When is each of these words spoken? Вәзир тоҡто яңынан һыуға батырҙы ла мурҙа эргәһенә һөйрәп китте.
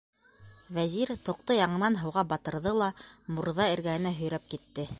Вәзир 0.77 1.11
тоҡто 1.27 1.57
яңынан 1.57 1.97
һыуға 2.03 2.23
батырҙы 2.31 2.73
ла 2.79 2.87
мурҙа 3.35 3.69
эргәһенә 3.75 4.15
һөйрәп 4.21 4.49
китте. 4.55 4.87